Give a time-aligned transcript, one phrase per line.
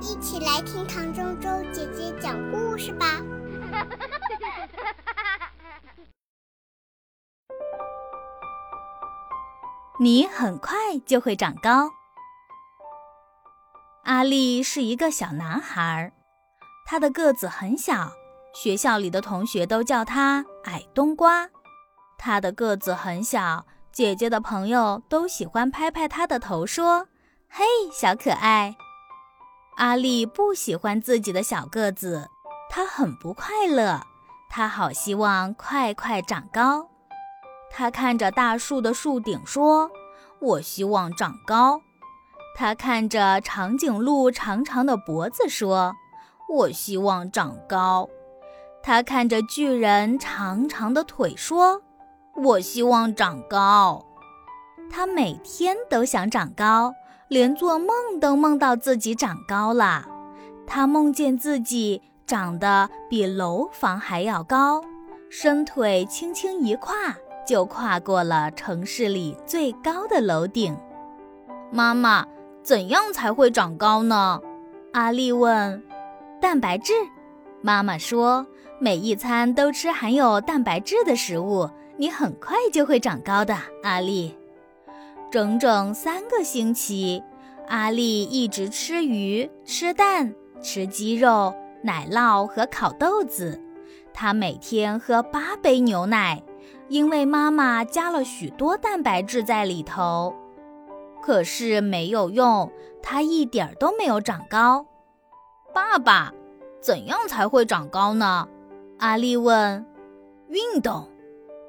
[0.00, 3.04] 一起来听唐周周姐姐讲故事吧。
[10.00, 11.90] 你很快就会长高。
[14.04, 16.14] 阿力是一个小男孩，
[16.86, 18.12] 他的个子很小，
[18.54, 21.50] 学校里的同学都叫他矮冬瓜。
[22.16, 27.08] 他的个子很小，姐姐的朋友都喜欢拍拍他的头，说
[27.52, 28.74] ：“嘿，小可爱。”
[29.80, 32.28] 阿力不喜欢自己的小个子，
[32.68, 34.02] 他很不快乐，
[34.50, 36.90] 他好希望快快长高。
[37.70, 39.90] 他看着大树的树顶说
[40.38, 41.80] ：“我希望长高。”
[42.54, 45.94] 他看着长颈鹿长长的脖子说
[46.58, 48.06] ：“我希望长高。”
[48.84, 51.80] 他看着巨人长长的腿说
[52.36, 54.04] ：“我希望长高。”
[54.92, 56.92] 他每天都想长高。
[57.30, 60.04] 连做梦都梦到自己长高了，
[60.66, 64.82] 他梦见自己长得比楼房还要高，
[65.28, 67.14] 伸腿轻轻一跨
[67.46, 70.76] 就跨过了城市里最高的楼顶。
[71.70, 72.26] 妈妈，
[72.64, 74.40] 怎样才会长高呢？
[74.92, 75.80] 阿丽问。
[76.40, 76.92] 蛋白质，
[77.62, 78.44] 妈妈说，
[78.80, 83.56] 每一餐都吃含有蛋白质的食物，你很快就会长高的。
[83.84, 84.36] 阿丽。
[85.30, 87.22] 整整三个星期，
[87.68, 93.62] 阿丽一直吃鱼、吃蛋、吃鸡肉、奶酪和烤豆子。
[94.12, 96.42] 她每天喝八杯牛奶，
[96.88, 100.34] 因为妈妈加了许多蛋白质在里头。
[101.22, 102.68] 可是没有用，
[103.00, 104.84] 她一点儿都没有长高。
[105.72, 106.32] 爸爸，
[106.80, 108.48] 怎样才会长高呢？
[108.98, 109.86] 阿丽问。
[110.48, 111.08] 运动，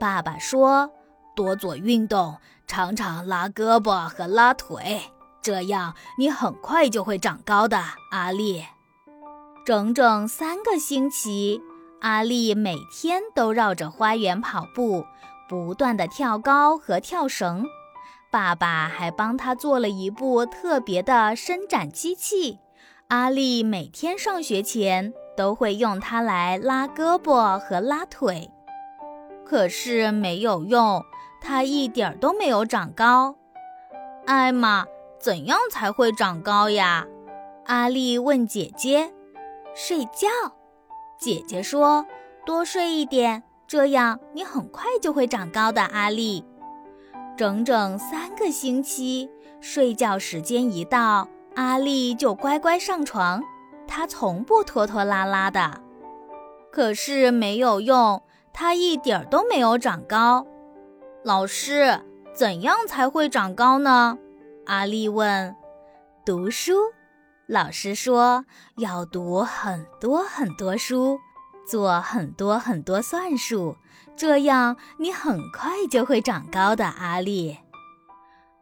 [0.00, 0.90] 爸爸说。
[1.34, 2.36] 多做运动，
[2.72, 5.02] 常常拉胳膊和拉腿，
[5.42, 7.78] 这样你很快就会长高的，
[8.10, 8.64] 阿丽。
[9.66, 11.60] 整整三个星期，
[12.00, 15.04] 阿丽每天都绕着花园跑步，
[15.50, 17.66] 不断的跳高和跳绳。
[18.30, 22.58] 爸爸还帮他做了一部特别的伸展机器，
[23.08, 28.50] 阿丽每天上学前都会用它来拉胳膊和拉腿。
[29.44, 31.04] 可是没有用。
[31.42, 33.34] 他一点儿都没有长高，
[34.26, 34.86] 艾玛，
[35.18, 37.04] 怎样才会长高呀？
[37.66, 39.12] 阿丽问姐姐。
[39.74, 40.28] 睡觉，
[41.18, 42.06] 姐姐说，
[42.46, 45.82] 多睡一点，这样你很快就会长高的。
[45.82, 46.44] 阿丽，
[47.36, 49.28] 整整三个星期，
[49.60, 51.26] 睡觉时间一到，
[51.56, 53.42] 阿丽就乖乖上床，
[53.88, 55.80] 她从不拖拖拉拉的。
[56.70, 60.46] 可是没有用，她一点儿都没有长高。
[61.24, 62.00] 老师，
[62.34, 64.18] 怎样才会长高呢？
[64.66, 65.54] 阿丽问。
[66.26, 66.72] 读书，
[67.46, 68.44] 老师说
[68.78, 71.20] 要读很多很多书，
[71.64, 73.76] 做很多很多算术，
[74.16, 76.86] 这样你很快就会长高的。
[76.86, 77.56] 阿丽，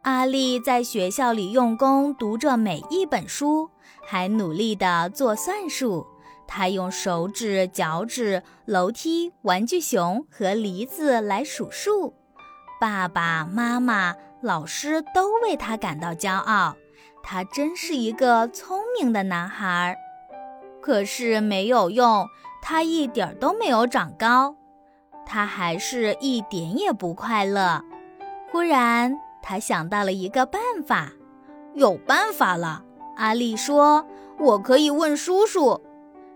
[0.03, 3.71] 阿丽在学校里用功读着每一本书，
[4.05, 6.05] 还努力地做算术。
[6.45, 12.13] 她用手指、脚趾、楼梯、玩具熊和梨子来数数。
[12.81, 16.75] 爸爸妈妈、老师都为他感到骄傲，
[17.21, 19.95] 他真是一个聪明的男孩。
[20.81, 22.27] 可是没有用，
[22.59, 24.55] 他一点都没有长高，
[25.27, 27.83] 他还是一点也不快乐。
[28.51, 31.11] 忽然，他想到了一个办法，
[31.75, 32.83] 有办法了！
[33.15, 34.07] 阿丽说
[34.41, 35.79] ：“我可以问叔叔。”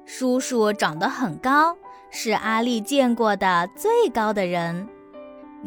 [0.06, 1.76] 叔叔长得很高，
[2.12, 4.88] 是阿丽见过的最高的人。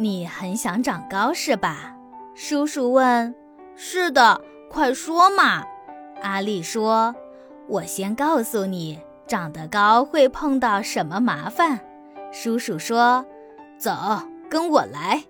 [0.00, 1.92] 你很想长高是吧？
[2.32, 3.34] 叔叔问。
[3.74, 5.64] 是的，快说嘛。
[6.22, 7.12] 阿丽说。
[7.66, 11.80] 我先告诉你，长得高会碰到什么麻烦。
[12.30, 13.26] 叔叔说。
[13.76, 13.90] 走，
[14.48, 15.24] 跟我来。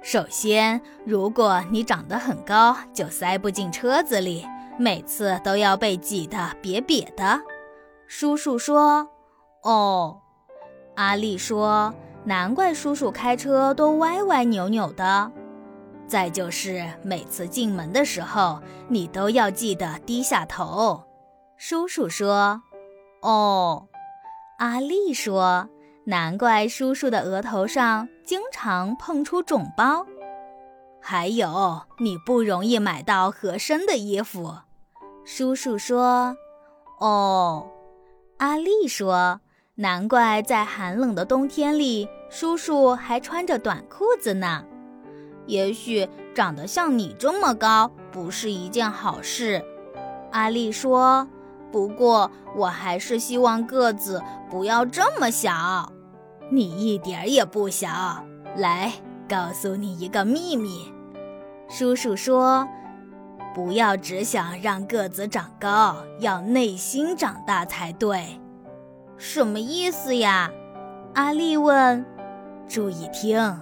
[0.00, 4.46] 首先，如果你长得很高，就塞不进车子里，
[4.78, 7.40] 每次都要被挤得瘪瘪的。
[8.06, 9.08] 叔叔说。
[9.64, 10.20] 哦。
[10.94, 11.92] 阿丽说。
[12.24, 15.30] 难怪叔叔开车都歪歪扭扭的。
[16.06, 21.02] 再就是每次进门的时候，你都要记得低下头。
[21.56, 22.62] 叔叔说
[23.22, 23.88] ：“哦。”
[24.58, 25.68] 阿丽说
[26.04, 30.06] ：“难怪叔叔的额头上经常碰出肿包。”
[31.00, 34.54] 还有，你不容易买到合身的衣服。
[35.24, 36.36] 叔叔说
[37.00, 37.66] ：“哦。”
[38.38, 39.40] 阿丽说。
[39.76, 44.64] 难怪在寒冷的冬天里，叔叔还穿着短裤子呢。
[45.46, 49.64] 也许长得像你这么高不是一件好事。
[50.30, 51.26] 阿丽说
[51.72, 55.90] ：“不过我还是希望个子不要这么小。”
[56.52, 57.88] 你一点也不小。
[58.56, 58.92] 来，
[59.26, 60.92] 告诉你一个秘密。
[61.70, 62.68] 叔叔说
[63.54, 68.38] ：“不要只想让个子长高，要内心长大才对。”
[69.24, 70.50] 什么意思呀？
[71.14, 72.04] 阿丽问。
[72.68, 73.56] 注意听，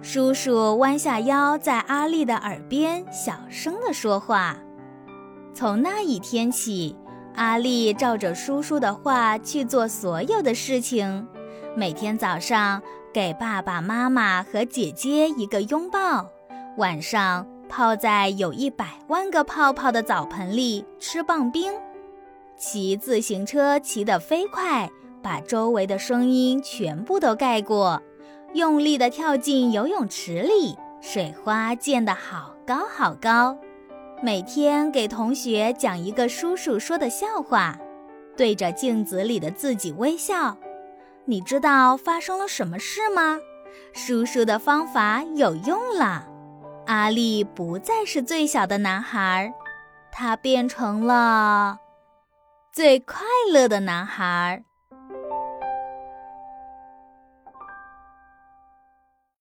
[0.00, 4.56] 叔叔弯下腰，在阿丽的耳边小声地说话。
[5.52, 6.96] 从那一天起，
[7.34, 11.28] 阿丽照着叔叔的话去做所有的事情。
[11.76, 12.80] 每天早上
[13.12, 16.26] 给爸爸妈妈和姐姐一个拥抱，
[16.78, 21.70] 晚上泡在有一百万个泡泡的澡盆里吃棒冰，
[22.66, 24.90] 骑自行车骑得飞快，
[25.22, 28.02] 把周围的声音全部都盖过。
[28.54, 33.54] 用力地跳进游泳池里，水花溅得好高好高。
[34.22, 37.78] 每天给同学讲一个叔叔说的笑话，
[38.34, 40.56] 对着镜子里的自己微笑。
[41.26, 43.38] 你知道发生了什么事吗？
[43.92, 46.26] 叔叔的方法有用了，
[46.86, 49.52] 阿力不再是最小的男孩，
[50.10, 51.78] 他变成了
[52.74, 54.64] 最快乐的男孩。